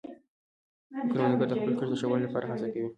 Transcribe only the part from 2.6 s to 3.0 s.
کوي